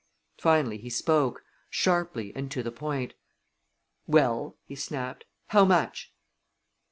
[0.39, 3.13] Finally he spoke, sharply and to the point.
[4.07, 6.11] "Well," he snapped, "how much?"